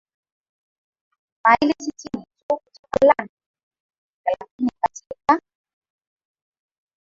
maili 1.43 1.73
sitini 1.83 2.23
tu 2.39 2.47
kutoka 2.57 2.97
London 3.07 3.27
Lakini 4.25 4.69
katika 4.81 5.41